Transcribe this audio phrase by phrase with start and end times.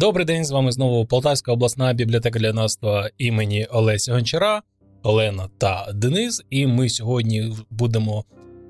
[0.00, 4.62] Добрий день, з вами знову Полтавська обласна бібліотека для наства імені Олеся Гончара,
[5.02, 6.42] Олена та Денис.
[6.50, 8.24] І ми сьогодні будемо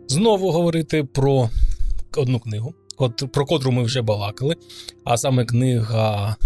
[0.08, 1.50] знову говорити про
[2.16, 2.74] одну книгу,
[3.08, 4.56] про котру ми вже балакали.
[5.04, 6.36] А саме книга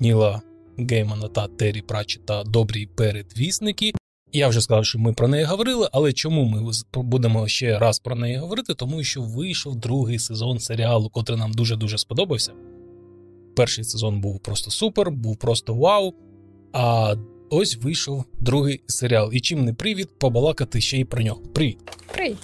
[0.00, 0.42] Ніла
[0.78, 3.92] Геймана та Террі Пратчета Добрі передвісники.
[4.32, 8.16] Я вже сказав, що ми про неї говорили, але чому ми будемо ще раз про
[8.16, 8.74] неї говорити?
[8.74, 12.52] Тому що вийшов другий сезон серіалу, котрий нам дуже дуже сподобався.
[13.56, 16.14] Перший сезон був просто супер, був просто вау.
[16.72, 17.14] А
[17.50, 19.30] ось вийшов другий серіал.
[19.32, 21.40] І чим не привід побалакати ще й про нього.
[21.40, 21.78] Привіт.
[22.12, 22.38] Привіт.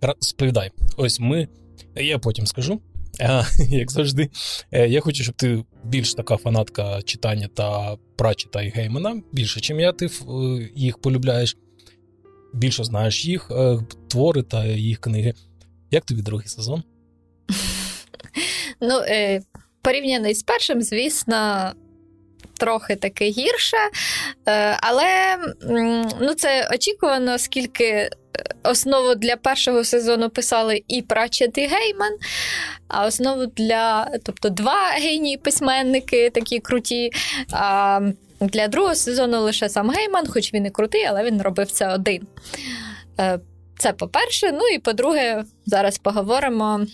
[0.00, 0.70] Розповідай.
[0.96, 1.48] Ось ми.
[1.96, 2.80] Я потім скажу.
[3.20, 4.30] А, Як завжди,
[4.72, 9.82] е, я хочу, щоб ти більш така фанатка читання та прачета і геймена, більше, ніж
[9.82, 10.10] я, ти е,
[10.74, 11.56] їх полюбляєш,
[12.54, 13.78] більше знаєш їх е,
[14.08, 15.34] твори та їх книги.
[15.90, 16.82] Як тобі другий сезон?
[18.80, 19.40] Ну, е,
[19.82, 21.72] порівняний з першим, звісно,
[22.58, 23.76] трохи таки гірше.
[24.46, 25.36] Е, але
[26.20, 28.10] ну, це очікувано, оскільки е,
[28.62, 32.12] основу для першого сезону писали і Пратчет, і Гейман,
[32.88, 37.10] а основу для тобто два генії письменники такі круті.
[37.52, 38.00] А
[38.40, 42.26] для другого сезону лише сам Гейман, хоч він і крутий, але він робив це один.
[43.20, 43.38] Е,
[43.78, 44.52] це по-перше.
[44.52, 46.86] Ну і по-друге, зараз поговоримо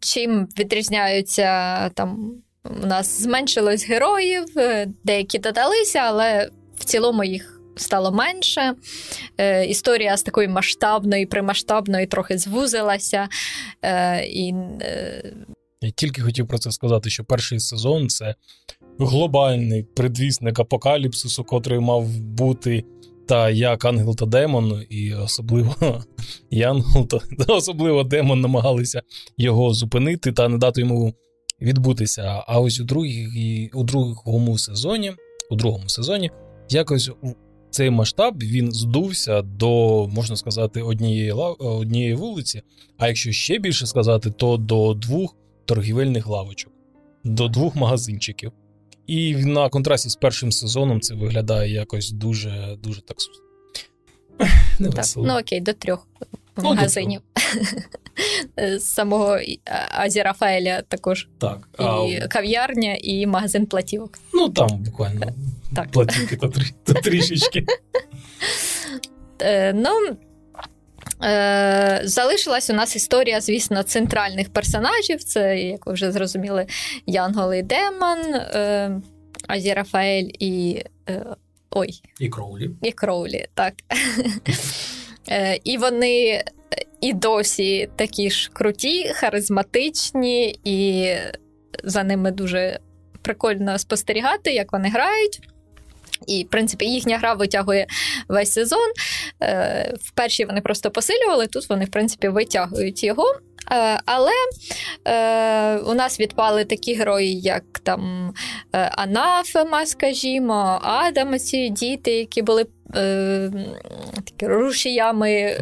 [0.00, 2.34] чим відрізняються там.
[2.82, 8.74] У нас зменшилось героїв, е, деякі додалися, але в цілому їх стало менше.
[9.38, 13.28] Е, Історія з такої масштабної, примасштабної трохи звузилася.
[13.82, 15.34] Е, і, е...
[15.80, 18.34] Я тільки хотів про це сказати, що перший сезон це
[18.98, 22.84] глобальний предвісник апокаліпсису, котрий мав бути
[23.28, 25.74] та як ангел та демон, і особливо
[26.50, 29.02] Янгел, та особливо демон намагалися
[29.36, 31.14] його зупинити та не дати йому
[31.60, 32.44] відбутися.
[32.46, 35.12] А ось у другій, у другому сезоні,
[35.50, 36.30] у другому сезоні,
[36.70, 37.10] якось
[37.70, 42.62] цей масштаб він здувся до, можна сказати, однієї однієї вулиці.
[42.98, 46.72] А якщо ще більше сказати, то до двох торгівельних лавочок,
[47.24, 48.52] до двох магазинчиків.
[49.06, 53.16] І на контрасті з першим сезоном це виглядає якось дуже дуже так.
[54.94, 56.06] так ну окей, до трьох
[56.56, 57.20] ну, магазинів.
[58.56, 59.38] З самого
[59.90, 61.28] Азі Рафаеля також.
[61.38, 61.68] Так.
[61.78, 62.28] І а...
[62.28, 64.18] кав'ярня, і магазин платівок.
[64.34, 65.26] Ну там буквально
[65.74, 65.90] так.
[65.90, 67.66] платівки то, трішечки.
[69.42, 70.16] Е, ну,
[71.22, 75.24] Е, Залишилась у нас історія, звісно, центральних персонажів.
[75.24, 76.66] Це, як ви вже зрозуміли,
[77.06, 79.00] Янгол і Демон, е,
[79.48, 80.82] Азі Рафаель і.
[81.08, 81.26] Е,
[81.70, 82.02] ой.
[82.20, 82.70] І Кроулі.
[82.82, 83.74] І Кроулі, так.
[85.30, 86.44] Е, І вони
[87.00, 91.08] і досі такі ж круті, харизматичні, і
[91.84, 92.78] за ними дуже
[93.22, 95.40] прикольно спостерігати, як вони грають.
[96.26, 97.86] І, в принципі, їхня гра витягує
[98.28, 98.88] весь сезон.
[99.42, 103.40] Е, в першій вони просто посилювали, тут вони, в принципі, витягують його.
[103.72, 104.32] Е, але
[105.04, 108.32] е, у нас відпали такі герої, як там
[108.72, 113.50] Анафема, скажімо, Адам, ці діти, які були е,
[114.14, 115.56] такі рушіями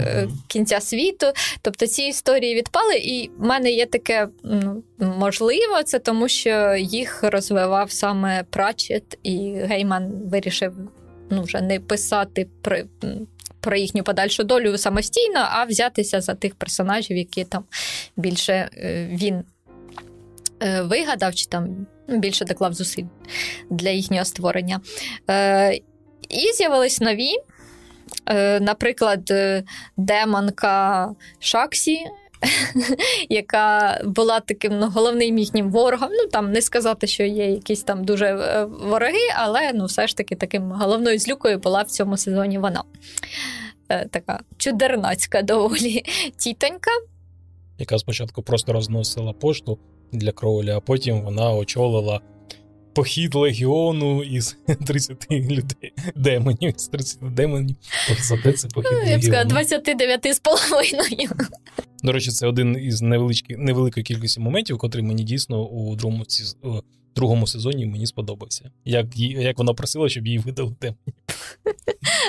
[0.46, 1.26] кінця світу.
[1.62, 7.22] Тобто ці історії відпали, і в мене є таке ну, можливо, це тому що їх
[7.22, 10.72] розвивав саме Прачет, і Гейман вирішив
[11.30, 12.84] ну, вже не писати при
[13.60, 17.64] про їхню подальшу долю самостійно, а взятися за тих персонажів, які там
[18.16, 19.44] більше е, він
[20.62, 23.04] е, вигадав, чи там більше доклав зусиль
[23.70, 24.80] для їхнього створення.
[25.30, 25.74] Е,
[26.28, 27.30] і з'явились нові.
[28.60, 29.32] Наприклад,
[29.96, 31.08] демонка
[31.38, 31.98] Шаксі,
[33.28, 36.08] яка була таким ну, головним їхнім ворогом.
[36.12, 38.34] Ну там не сказати, що є якісь там дуже
[38.82, 42.82] вороги, але ну, все ж таки таким головною злюкою була в цьому сезоні вона.
[43.88, 46.04] Е, така чудернацька доволі
[46.36, 46.90] тітонька.
[47.78, 49.78] Яка спочатку просто розносила пошту
[50.12, 52.20] для Кроулі, а потім вона очолила
[52.94, 54.56] похід легіону із
[54.86, 57.76] 30 людей демонів, з 30 демонів.
[58.20, 59.10] Зате це похід легіону.
[59.10, 61.30] Я б сказала, 29 з половиною.
[62.02, 63.02] До речі, це один із
[63.50, 66.24] невеликої кількості моментів, котрий мені дійсно у другому
[67.18, 68.70] другому сезоні мені сподобався.
[68.84, 71.14] Як як вона просила, щоб їй видали демонів.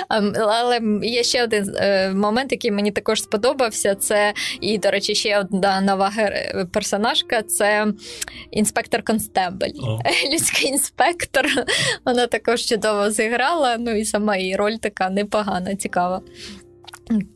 [0.38, 3.94] Але є ще один е, момент, який мені також сподобався.
[3.94, 6.12] Це, і, до речі, ще одна нова
[6.72, 7.86] персонажка це
[8.50, 9.72] інспектор Констебель.
[10.32, 11.46] Людський інспектор.
[12.06, 13.76] Вона також чудово зіграла.
[13.78, 16.22] Ну і сама її роль така непогана, цікава,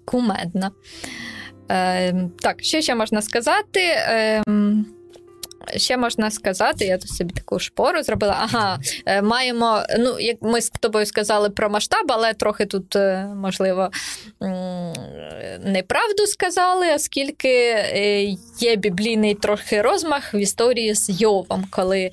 [0.05, 0.71] кумедна.
[1.71, 3.81] Е, Так, що ще можна сказати?
[3.81, 4.43] Е,
[5.77, 8.37] Ще можна сказати, я тут собі таку шпору зробила.
[8.41, 9.83] Ага, е, маємо.
[9.99, 13.91] Ну, як ми з тобою сказали про масштаб, але трохи тут, е, можливо,
[15.65, 18.23] неправду сказали, оскільки е,
[18.61, 22.11] є біблійний трохи розмах в історії з Йовом, коли,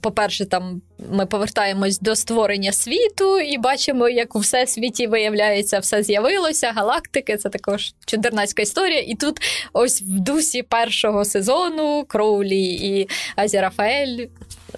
[0.00, 6.72] по-перше, там ми повертаємось до створення світу і бачимо, як у всесвіті виявляється, все з'явилося,
[6.72, 7.36] галактики.
[7.36, 9.00] Це також чудернацька історія.
[9.00, 9.40] І тут,
[9.72, 14.26] ось в дусі першого сезону Кроулі і Азірафаель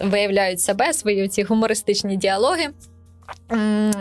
[0.00, 2.68] виявляють себе свої ці гумористичні діалоги.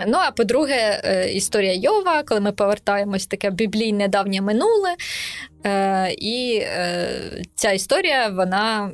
[0.08, 4.96] Ну, а по-друге, е, історія Йова, коли ми повертаємось таке біблійне давнє минуле.
[5.66, 8.92] Е, і е, ця історія, вона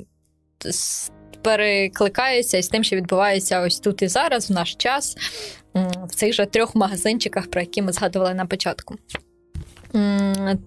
[1.41, 5.17] перекликається із тим, що відбувається ось тут і зараз, в наш час,
[6.07, 8.95] в цих же трьох магазинчиках, про які ми згадували на початку.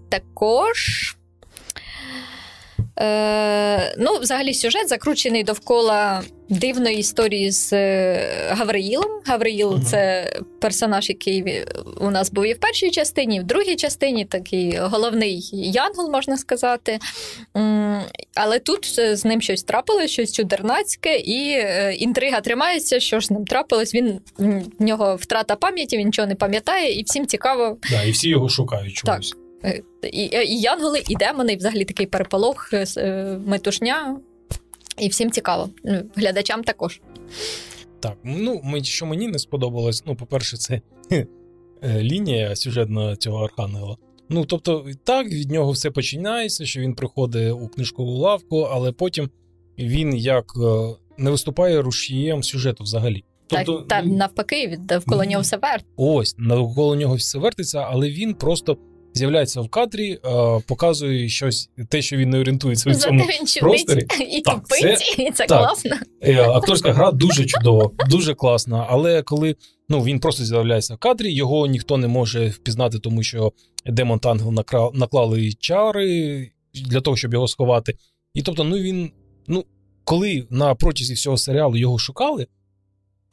[0.09, 1.15] Також.
[2.99, 9.21] Е, Ну, взагалі, сюжет закручений довкола дивної історії з е, Гавриїлом.
[9.25, 10.31] Гавриїл uh це
[10.61, 11.65] персонаж, який
[12.01, 16.37] у нас був і в першій частині, і в другій частині такий головний янгол, можна
[16.37, 16.99] сказати.
[18.35, 23.31] Але тут з ним щось трапилось, щось чудернацьке, і е, інтрига тримається, що ж з
[23.31, 23.93] ним трапилось.
[23.93, 24.19] Він
[24.79, 27.77] в нього втрата пам'яті, він нічого не пам'ятає, і всім цікаво.
[27.91, 29.29] Да, І всі його шукають чомусь.
[29.29, 29.44] Так.
[29.63, 29.81] Е,
[30.11, 34.19] і, і Янголи, і демони, і взагалі такий переполох, е, метушня.
[34.97, 35.69] І всім цікаво.
[35.83, 37.01] Ну, глядачам також.
[37.99, 40.81] Так, ну що мені не сподобалось, ну, по-перше, це
[41.11, 41.27] е,
[41.83, 43.97] лінія сюжетна цього архангела.
[44.29, 49.29] Ну, тобто, так, від нього все починається, що він приходить у книжкову лавку, але потім
[49.79, 50.45] він як
[51.17, 53.23] не виступає рушієм сюжету взагалі.
[53.47, 55.93] Тобто, Так, та, навпаки, навколо нього все вертиться.
[55.95, 58.77] Ось, навколо нього все вертиться, але він просто
[59.15, 60.19] з'являється в кадрі, е,
[60.67, 64.05] показує щось, те, що він не орієнтується в цьому він просторі.
[64.31, 65.59] І так, тупить, це, і це так.
[65.59, 65.95] класно.
[66.21, 68.85] Е, акторська гра дуже чудова, дуже класна.
[68.89, 69.55] Але коли
[69.89, 73.51] ну, він просто з'являється в кадрі, його ніхто не може впізнати, тому що
[73.85, 74.53] Демон Тангл
[74.93, 77.97] наклали чари для того, щоб його сховати.
[78.33, 79.11] І тобто, ну він,
[79.47, 79.65] ну,
[80.03, 82.47] коли на протязі всього серіалу його шукали,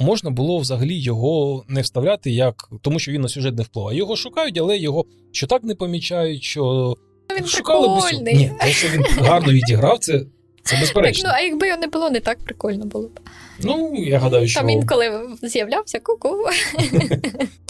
[0.01, 3.99] можна було взагалі його не вставляти, як тому що він на сюжет не впливає.
[3.99, 6.95] Його шукають, але його що так не помічають, що
[7.39, 8.37] він шукали прикольний.
[8.37, 10.25] Ні, те, що він гарно відіграв, це.
[10.65, 11.23] Це безперечно.
[11.23, 13.21] Так, ну, а якби його не було, не так прикольно було б.
[13.61, 14.61] Ну, я гадаю, що.
[14.61, 16.29] Там він коли з'являвся, ку-ку.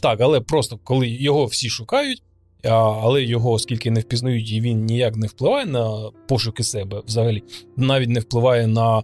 [0.02, 2.22] Так, але просто коли його всі шукають,
[2.64, 7.42] але його, оскільки не впізнають, і він ніяк не впливає на пошуки себе взагалі,
[7.76, 9.02] навіть не впливає на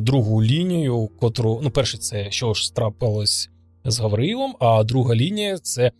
[0.00, 3.50] другу лінію, котру, ну, перше, це що ж трапилось
[3.84, 5.92] з Гавриїлом, а друга лінія це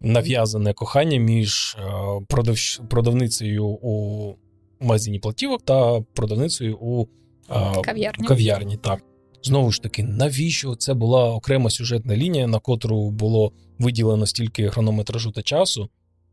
[0.00, 1.92] нав'язане кохання між е,
[2.28, 2.56] продав...
[2.90, 4.34] продавницею у
[4.80, 7.06] магазині платівок та продавницею у
[7.50, 8.26] е, кав'ярні.
[8.26, 8.76] кав'ярні.
[8.76, 9.02] Так.
[9.42, 15.30] Знову ж таки, навіщо це була окрема сюжетна лінія, на котру було виділено стільки хронометражу
[15.30, 15.88] та часу?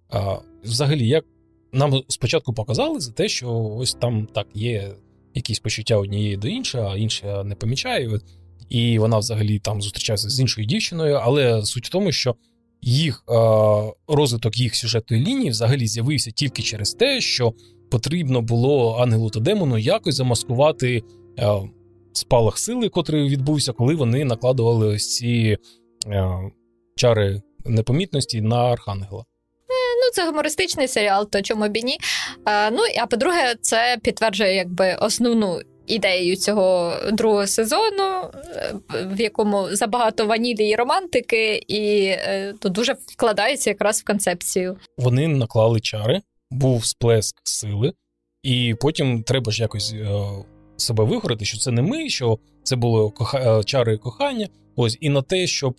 [0.10, 1.26] А, Взагалі, як
[1.74, 4.92] нам спочатку показали за те, що ось там так є
[5.39, 8.19] якісь почуття однієї до іншої, а інша не помічає.
[8.69, 11.19] І вона взагалі там зустрічається з іншою дівчиною.
[11.23, 12.35] Але суть в тому, що
[12.81, 13.23] їх
[14.07, 17.54] розвиток їх сюжетної лінії взагалі з'явився тільки через те, що
[17.92, 21.04] потрібно було ангелу та демону якось замаскувати
[22.14, 25.57] спалах сили, котрий відбувся, коли вони накладували ось ці
[26.95, 29.25] чари непомітності на архангела
[30.13, 31.97] це гумористичний серіал, то чому б і ні.
[32.45, 35.61] А, Ну а по-друге, це підтверджує якби основну.
[35.89, 38.75] Ідею цього другого сезону, е,
[39.06, 44.78] в якому забагато ванілі і романтики, і е, то дуже вкладається якраз в концепцію.
[44.97, 47.94] Вони наклали чари, був сплеск сили,
[48.44, 50.09] і потім треба ж якось е,
[50.78, 53.63] себе вигорити, що це не ми, що це були коха...
[53.63, 54.47] чари кохання.
[54.75, 55.75] Ось і на те, щоб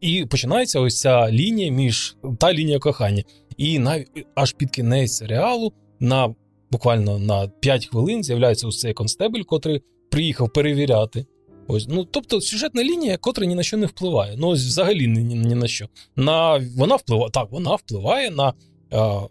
[0.00, 3.22] і починається ось ця лінія між та лінія кохання.
[3.56, 6.34] І навіть аж під кінець серіалу на
[6.70, 11.26] буквально на 5 хвилин з'являється ось цей констебель, котрий приїхав перевіряти.
[11.66, 14.34] Ось, ну тобто сюжетна лінія, котра ні на що не впливає.
[14.38, 15.88] Ну ось взагалі ні, ні, ні на що.
[16.16, 18.52] На вона впливає так, вона впливає на
[18.92, 19.28] е,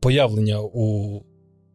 [0.00, 1.22] появлення у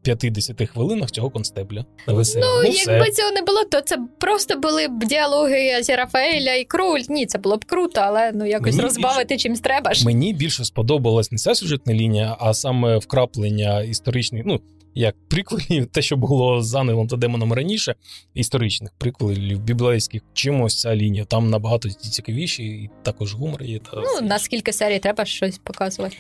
[0.06, 1.86] 50 хвилинах цього констебля.
[2.08, 7.02] Ну, ну якби цього не було, то це просто були б діалоги Азірафаеля і Круль.
[7.10, 9.94] Ні, це було б круто, але ну якось мені розбавити більше, чимсь треба.
[9.94, 10.06] ж.
[10.06, 14.44] Мені більше сподобалась не ця сюжетна лінія, а саме вкраплення історичних.
[14.46, 14.60] ну,
[14.96, 17.96] як приквелів, те, що було з Ангелом та Демоном раніше,
[18.34, 21.26] історичних приквелів, біблейських, чимось ця лінія.
[21.26, 23.80] Там набагато цікавіші, і також гумор є.
[23.80, 23.92] Та...
[23.96, 26.18] Ну, на скільки серій треба щось показувати.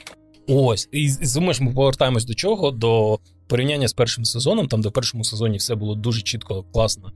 [0.47, 2.71] Ось, і зумеш, ми повертаємось до чого?
[2.71, 7.11] До порівняння з першим сезоном, там де в першому сезоні все було дуже чітко, класно.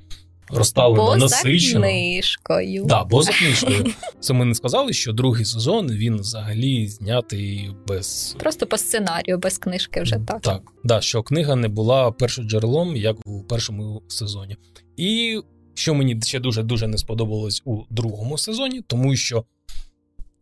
[0.52, 1.82] Розставлено бо насичено.
[1.82, 2.86] за книжкою.
[2.86, 3.86] Да, бо за книжкою.
[4.20, 8.36] Це ми не сказали, що другий сезон він взагалі знятий без.
[8.40, 10.42] Просто по сценарію, без книжки вже так.
[10.42, 14.58] Так, да, що книга не була першоджерелом, як у першому сезоні.
[14.98, 15.40] І
[15.74, 19.44] що мені ще дуже-дуже не сподобалось у другому сезоні, тому що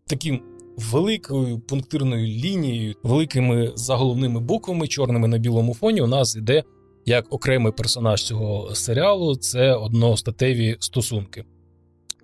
[0.08, 0.42] таким
[0.78, 6.64] великою пунктирною лінією, великими заголовними буквами, чорними на білому фоні, у нас іде
[7.06, 11.44] як окремий персонаж цього серіалу це одностатеві стосунки.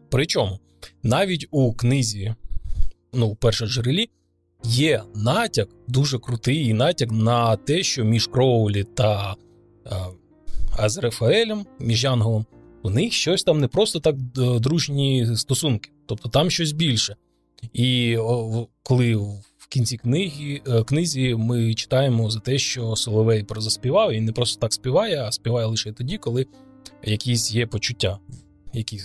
[0.09, 0.59] Причому
[1.03, 2.35] навіть у книзі,
[3.13, 4.09] ну, у першоджерелі,
[4.63, 9.35] є натяк, дуже крутий натяк на те, що між Кроулі та
[9.85, 9.91] е,
[10.77, 12.45] Азрефаелем, між Янголом,
[12.83, 17.15] у них щось там не просто так е, дружні стосунки, тобто там щось більше.
[17.73, 18.17] І
[18.83, 19.15] коли
[19.57, 24.59] в кінці книги, е, книзі ми читаємо за те, що Соловей заспівав, і не просто
[24.59, 26.45] так співає, а співає лише тоді, коли
[27.03, 28.19] якісь є почуття,
[28.73, 28.99] які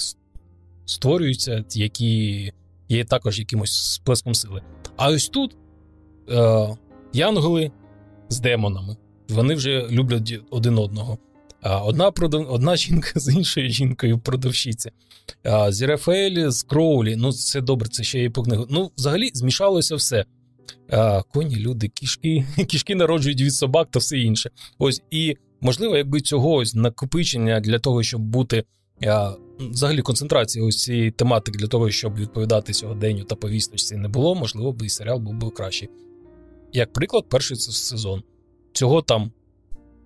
[0.84, 2.52] створюються, які
[2.88, 4.62] є також якимось сплеском сили.
[4.96, 5.56] А ось тут
[6.30, 6.68] е,
[7.12, 7.70] янголи
[8.28, 8.96] з демонами.
[9.28, 11.18] Вони вже люблять один одного.
[11.62, 12.52] Одна продав...
[12.52, 14.90] одна жінка з іншою жінкою продавщиця.
[15.68, 17.16] З Рафаелі, з Кроулі.
[17.16, 18.66] Ну, це добре, це ще і по книгу.
[18.70, 20.24] Ну, взагалі, змішалося все.
[21.32, 24.50] Коні, люди, кішки, кішки народжують від собак та все інше.
[24.78, 28.64] Ось і можливо, якби цього ось накопичення для того, щоб бути.
[29.58, 34.72] Взагалі концентрації ось цієї тематики для того, щоб відповідати сьогоденню та повісточці не було, можливо,
[34.72, 35.88] б і серіал був би кращий.
[36.72, 38.22] Як приклад, перший сезон.
[38.72, 39.32] Цього там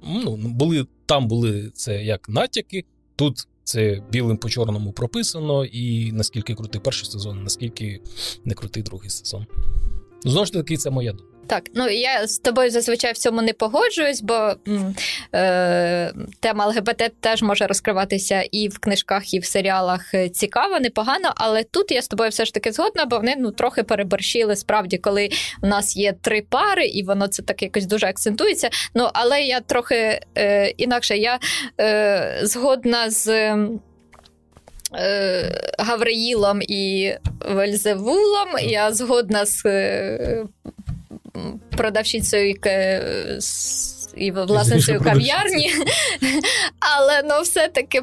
[0.05, 2.85] ну, були там були це як натяки,
[3.17, 8.01] тут це білим по чорному прописано, і наскільки крутий перший сезон, наскільки
[8.45, 9.47] не крутий другий сезон.
[10.25, 11.32] Знову ж таки, це моя думка.
[11.47, 14.55] Так, ну я з тобою зазвичай в цьому не погоджуюсь, бо
[15.35, 21.33] е, тема ЛГБТ теж може розкриватися і в книжках, і в серіалах е, цікаво, непогано.
[21.37, 24.99] Але тут я з тобою все ж таки згодна, бо вони ну трохи переборщили справді,
[24.99, 25.31] коли
[25.63, 28.71] у нас є три пари, і воно це так якось дуже акцентується.
[28.95, 31.39] Ну але я трохи е, інакше я
[31.81, 33.29] е, згодна з.
[34.95, 40.45] Е, Гавриїлом і Вельзевулом я згодна з е,
[41.77, 42.55] продавщицею
[44.17, 45.73] і власницею кав'ярні,
[46.81, 48.03] але ну все-таки.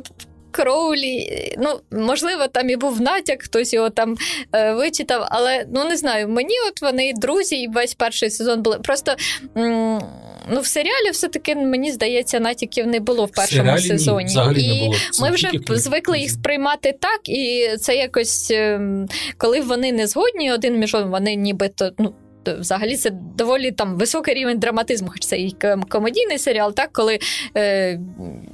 [0.52, 4.16] Кроулі, ну, можливо, там і був натяк, хтось його там
[4.56, 8.80] е, вичитав, але ну не знаю, мені от вони друзі, і весь перший сезон були.
[8.80, 9.16] Просто
[9.58, 10.02] м-
[10.50, 14.34] ну, в серіалі все-таки, мені здається, натяків не було в першому в сезоні.
[14.36, 14.96] Ні, і не було.
[15.22, 19.08] ми вже звикли їх сприймати так, і це якось, ем,
[19.38, 21.92] коли вони не згодні один між одним, вони нібито.
[21.98, 22.14] ну,
[22.54, 25.56] Взагалі це доволі там високий рівень драматизму, хоч це і
[25.90, 27.20] комедійний серіал, так коли
[27.58, 28.00] е,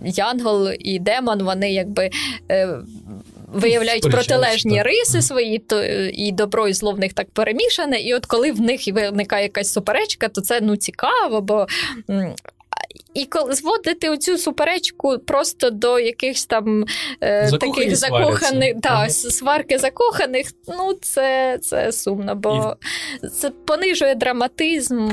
[0.04, 2.10] Янгол і Демон вони якби
[2.52, 2.78] е,
[3.54, 4.86] виявляють протилежні так.
[4.86, 5.84] риси свої, то
[6.14, 8.00] і добро і зло в них так перемішане.
[8.00, 11.68] І от коли в них виникає якась суперечка, то це ну цікаво, бо
[13.14, 16.86] і зводити оцю суперечку просто до якихось там
[17.22, 19.10] е, таких закоханих та, ага.
[19.10, 22.78] сварки закоханих, ну це це сумно, бо
[23.24, 23.28] і...
[23.28, 25.10] це понижує драматизм.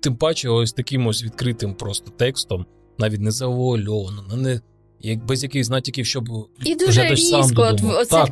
[0.00, 2.66] Тим паче, ось таким ось відкритим просто текстом,
[2.98, 4.60] навіть не завуальовано, не
[5.04, 6.28] як без якихось натяків, щоб
[6.64, 7.42] і дуже різко.
[7.56, 8.24] От, оце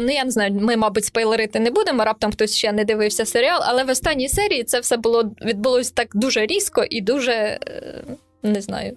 [0.00, 2.04] ну я не знаю, ми, мабуть, спойлерити не будемо.
[2.04, 6.08] Раптом хтось ще не дивився серіал, але в останній серії це все було відбулось так
[6.14, 7.58] дуже різко і дуже е,
[8.42, 8.96] не знаю.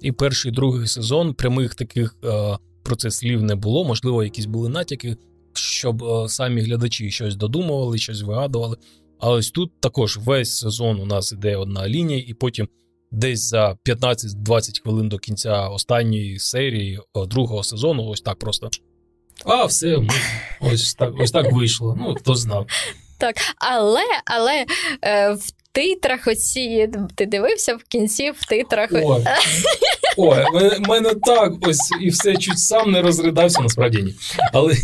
[0.00, 3.84] І перший і другий сезон прямих таких е, про це слів не було.
[3.84, 5.16] Можливо, якісь були натяки,
[5.52, 8.76] щоб е, самі глядачі щось додумували, щось вигадували.
[9.18, 12.68] А ось тут також весь сезон у нас іде одна лінія, і потім
[13.12, 18.70] десь за 15-20 хвилин до кінця останньої серії е, другого сезону, ось так просто.
[19.44, 19.98] А, все,
[20.60, 21.96] ось так ось так вийшло.
[22.00, 22.66] Ну, хто знав.
[23.18, 24.66] Так, але але
[25.02, 28.90] е, в титрах оці ти дивився в кінці в титрах.
[28.92, 29.24] Ой,
[30.16, 34.14] Ой мене так ось і все чуть сам не розридався, насправді ні.
[34.52, 34.74] Але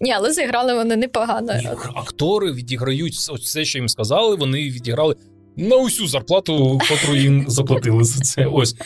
[0.00, 1.52] Ні, але зіграли вони непогано.
[1.94, 5.16] Актори відіграють все, що їм сказали, вони відіграли
[5.58, 8.46] на усю зарплату, котру їм заплатили за це.
[8.46, 8.76] Ось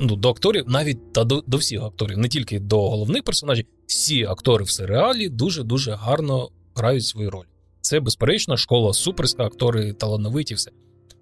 [0.00, 4.24] ну, до акторів, навіть та до, до всіх акторів, не тільки до головних персонажів, всі
[4.24, 7.44] актори в серіалі дуже дуже гарно грають свою роль.
[7.80, 10.70] Це безперечно, школа суперська, актори талановиті, все.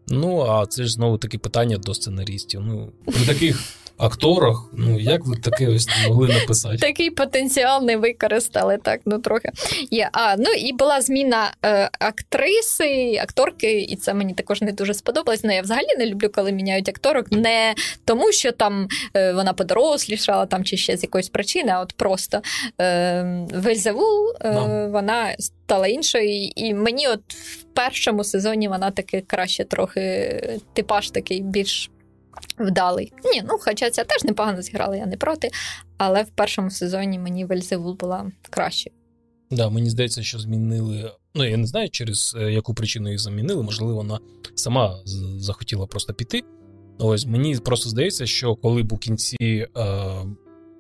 [0.08, 2.60] Ну а це ж знову таки питання до сценаристів.
[2.60, 3.62] Ну при таких
[4.00, 6.76] акторах, ну як ви таке ось могли написати?
[6.76, 9.50] Такий потенціал не використали, так, ну трохи
[9.90, 10.08] є.
[10.12, 15.44] А, ну і була зміна е, актриси, акторки, і це мені також не дуже сподобалось.
[15.44, 20.46] Ну, я взагалі не люблю, коли міняють акторок, не тому, що там е, вона подорослішала
[20.46, 22.42] там чи ще з якоїсь причини, а от просто
[22.80, 24.90] е, Вельзевул, е, no.
[24.90, 26.50] вона стала іншою.
[26.56, 30.40] І мені от в першому сезоні вона таки краще трохи
[30.72, 31.90] типаж такий більш
[32.58, 33.12] вдалий.
[33.24, 35.50] Ні, ну хоча ця теж непогано зіграла, я не проти.
[35.98, 38.90] Але в першому сезоні мені Вельзевул була краще.
[39.50, 41.12] Да, мені здається, що змінили.
[41.34, 43.62] Ну, я не знаю, через е, яку причину її замінили.
[43.62, 44.18] Можливо, вона
[44.54, 45.02] сама
[45.38, 46.42] захотіла просто піти.
[46.98, 49.66] Ось мені просто здається, що коли б у кінці е,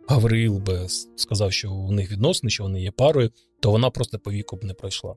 [0.08, 3.30] Гавриїл би сказав, що у них відносини, що вони є парою,
[3.60, 5.14] то вона просто по віку б не пройшла.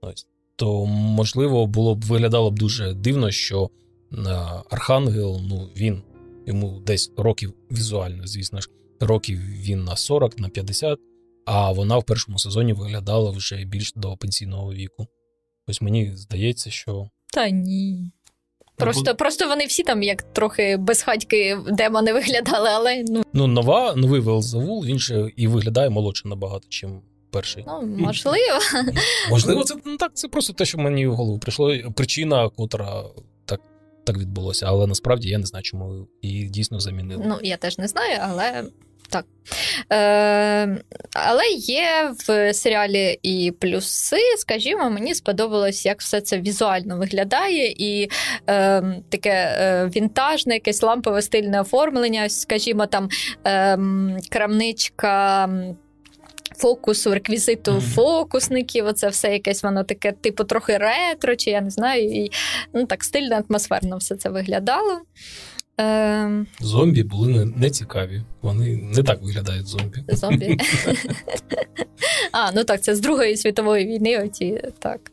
[0.00, 0.26] Ось.
[0.56, 3.70] То, можливо, було б виглядало б дуже дивно, що
[4.70, 6.02] Архангел, ну він
[6.46, 8.68] йому десь років візуально, звісно ж,
[9.00, 10.98] років він на 40, на 50,
[11.46, 15.06] а вона в першому сезоні виглядала вже більш до пенсійного віку.
[15.66, 17.08] Ось мені здається, що.
[17.32, 18.12] Та ні.
[18.76, 23.22] Просто просто вони всі там як трохи безхатьки демони виглядали, але ну.
[23.32, 27.64] Ну, нова, новий Велзавул, він же і виглядає молодше набагато, чим перший.
[27.66, 28.58] Ну, можливо.
[29.30, 31.76] Можливо, це ну, так, це просто те, що мені в голову прийшло.
[31.96, 33.02] Причина, котра
[34.12, 34.66] так відбулося.
[34.68, 37.24] Але насправді я не знаю, чому її дійсно замінили.
[37.26, 38.64] Ну, я теж не знаю, але.
[39.10, 39.24] Так.
[39.92, 47.74] Е, Але є в серіалі і плюси, скажімо, мені сподобалось, як все це візуально виглядає,
[47.78, 48.10] і
[48.46, 52.28] е, таке е, вінтажне, якесь лампове стильне оформлення.
[52.28, 53.08] Скажімо, там
[53.46, 53.78] е,
[54.30, 55.48] крамничка
[56.60, 57.80] фокусу, реквізиту mm-hmm.
[57.80, 58.86] фокусників.
[58.86, 62.04] Оце все якесь воно таке, типу, трохи ретро, чи я не знаю.
[62.04, 62.30] І
[62.74, 65.00] ну так стильно, атмосферно все це виглядало.
[65.80, 66.46] Е...
[66.60, 68.22] Зомбі були не цікаві.
[68.42, 70.04] Вони не так виглядають зомбі.
[70.08, 70.58] Зомбі.
[72.32, 74.18] А, ну так, це з Другої світової війни.
[74.24, 75.12] оті, так.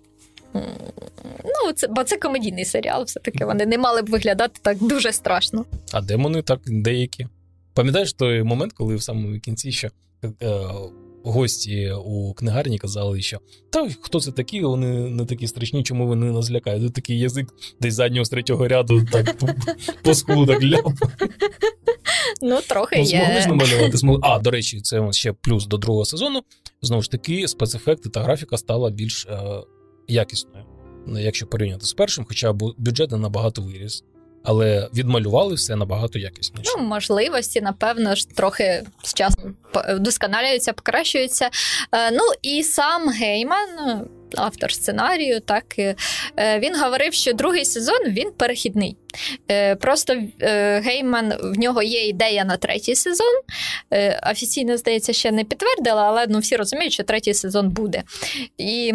[1.43, 5.65] Ну, це, Бо це комедійний серіал, все-таки вони не мали б виглядати так дуже страшно.
[5.91, 7.27] А демони так деякі.
[7.73, 9.89] Пам'ятаєш той момент, коли в самому кінці ще
[10.23, 10.29] е,
[11.23, 16.31] гості у книгарні казали, що та хто це такі, вони не такі страшні, чому вони
[16.31, 16.83] нас лякають.
[16.83, 17.47] Тут такий язик
[17.81, 19.37] десь заднього з третього ряду так
[20.03, 20.85] по скулу так ляп.
[22.41, 23.45] Ну, трохи є.
[23.47, 23.97] намалювати.
[24.21, 26.41] А, до речі, це ще плюс до другого сезону.
[26.81, 29.39] Знову ж таки, спецефекти та графіка стала більш е,
[30.07, 30.65] якісною,
[31.07, 34.03] якщо порівняти з першим, хоча бюджет набагато виріс
[34.47, 36.71] але відмалювали все набагато якісніше.
[36.77, 39.55] Ну, можливості, напевно, ж трохи з часом
[39.89, 41.49] вдосконалюються, покращуються.
[41.91, 43.69] Е, ну і сам Гейман.
[44.35, 45.95] Автор сценарію, так е,
[46.59, 48.97] він говорив, що другий сезон він перехідний.
[49.51, 50.23] Е, просто
[50.83, 53.33] Гейман в нього є ідея на третій сезон.
[54.31, 58.03] Офіційно, здається, ще не підтвердила, але ну, всі розуміють, що третій сезон буде.
[58.57, 58.93] І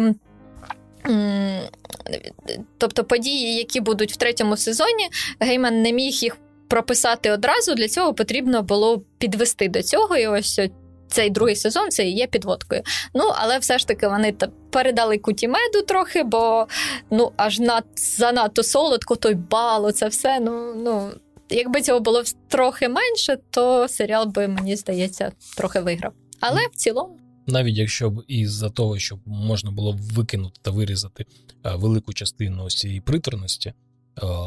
[2.77, 6.37] Тобто події, які будуть в третьому сезоні, Гейман не міг їх
[6.67, 7.75] прописати одразу.
[7.75, 10.17] Для цього потрібно було підвести до цього.
[10.17, 10.59] І ось
[11.07, 12.81] цей другий сезон це і є підводкою.
[13.13, 14.35] Ну, але все ж таки вони
[14.71, 16.67] передали куті меду трохи, бо
[17.11, 20.39] ну аж над, занадто солодко, той бал, це все.
[20.39, 21.11] Ну, ну,
[21.49, 26.13] Якби цього було трохи менше, то серіал би, мені здається, трохи виграв.
[26.39, 31.25] Але в цілому навіть якщо б із-за того, щоб можна було б викинути та вирізати
[31.65, 33.73] е, велику частину цієї приторності, е,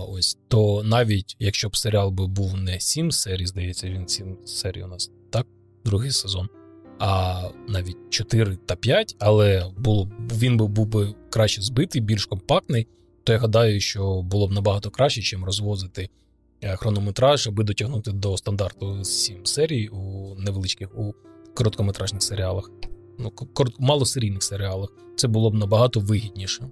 [0.09, 4.82] ось то навіть якщо б серіал би був не 7 серій, здається, він 7 серій
[4.82, 5.46] у нас так,
[5.85, 6.48] другий сезон,
[6.98, 12.87] а навіть 4 та 5, але було він би був би краще збитий, більш компактний,
[13.24, 16.09] то я гадаю, що було б набагато краще, чим розвозити.
[16.62, 21.14] Е, хронометраж, аби дотягнути до стандарту 7 серій у невеличких у
[21.57, 22.71] короткометражних серіалах,
[23.19, 23.33] ну,
[23.79, 24.88] малосерійних серіалах.
[25.16, 26.71] Це було б набагато вигідніше.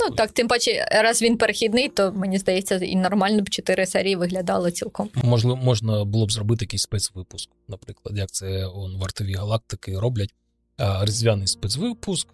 [0.00, 4.16] Ну так, тим паче, раз він перехідний, то мені здається, і нормально б чотири серії
[4.16, 5.10] виглядало цілком.
[5.14, 10.34] Можливо, можна було б зробити якийсь спецвипуск, наприклад, як це он, вартові галактики роблять.
[11.00, 12.28] Різдвяний спецвипуск,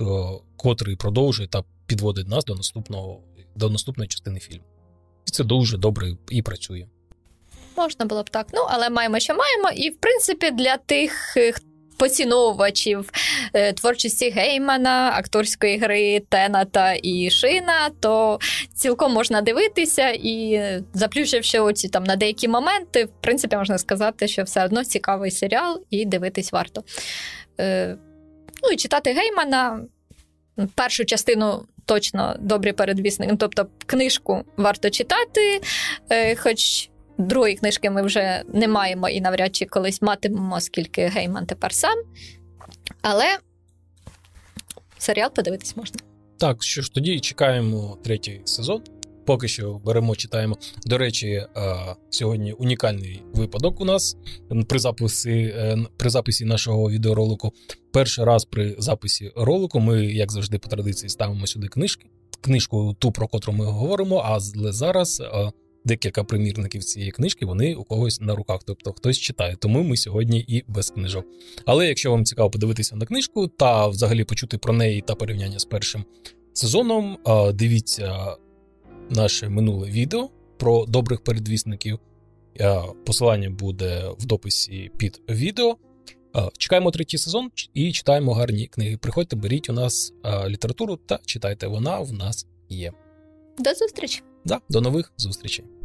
[0.57, 3.20] котрий продовжує та підводить нас до наступного
[3.57, 4.64] до наступної частини фільму.
[5.26, 6.87] І це дуже добре і працює.
[7.76, 8.46] Можна було б так.
[8.53, 9.70] Ну, але маємо, що маємо.
[9.70, 11.37] І в принципі, для тих,
[12.00, 13.10] поціновувачів
[13.54, 18.38] е, творчості Геймана, акторської гри Тената і Шина, то
[18.74, 20.62] цілком можна дивитися і,
[20.94, 25.80] заплющивши очі там на деякі моменти, в принципі, можна сказати, що все одно цікавий серіал
[25.90, 26.82] і дивитись варто.
[27.60, 27.96] Е,
[28.62, 29.80] Ну і читати Геймана.
[30.74, 33.36] Першу частину точно добрі передвісники.
[33.38, 35.60] Тобто книжку варто читати,
[36.10, 36.90] е, хоч
[37.26, 41.98] другої книжки ми вже не маємо і навряд чи колись матимемо, оскільки Гейман тепер сам.
[43.02, 43.38] Але
[44.98, 46.00] серіал подивитись можна.
[46.38, 48.83] Так, що ж тоді чекаємо третій сезон.
[49.26, 50.56] Поки що беремо, читаємо.
[50.87, 51.46] До речі, е,
[52.11, 54.16] сьогодні унікальний випадок у нас
[54.68, 57.52] при записі е, при записі нашого відеоролику.
[57.92, 62.06] Перший раз при записі ролику ми, як завжди, по традиції ставимо сюди книжки.
[62.40, 65.52] Книжку, ту, про котру ми говоримо, але зараз е,
[65.84, 69.56] декілька примірників цієї книжки вони у когось на руках, тобто хтось читає.
[69.56, 71.26] Тому ми сьогодні і без книжок.
[71.64, 75.64] Але якщо вам цікаво подивитися на книжку та взагалі почути про неї та порівняння з
[75.64, 76.04] першим
[76.52, 77.18] сезоном,
[77.54, 78.36] дивіться
[79.10, 81.98] наше минуле відео про добрих передвісників.
[83.06, 85.76] Посилання буде в дописі під відео.
[86.58, 88.96] Чекаємо третій сезон і читаємо гарні книги.
[88.96, 90.12] Приходьте, беріть у нас
[90.48, 91.66] літературу та читайте.
[91.66, 92.92] Вона в нас є.
[93.58, 94.22] До зустрічі!
[94.44, 95.79] Да, До нових зустрічей.